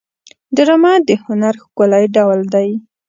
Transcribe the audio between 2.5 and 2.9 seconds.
دی